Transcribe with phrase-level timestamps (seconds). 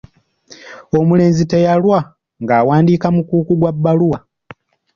[0.99, 1.97] Omulenzi teyalwa
[2.43, 4.17] ng’awandiika mukuuku gwa bbaluwa.